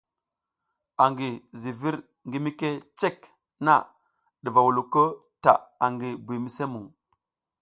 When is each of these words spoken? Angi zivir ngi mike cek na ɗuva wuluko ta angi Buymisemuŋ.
Angi 1.03 1.29
zivir 1.61 1.95
ngi 2.27 2.37
mike 2.45 2.69
cek 2.99 3.17
na 3.65 3.73
ɗuva 4.43 4.61
wuluko 4.65 5.03
ta 5.43 5.51
angi 5.85 6.09
Buymisemuŋ. 6.25 6.85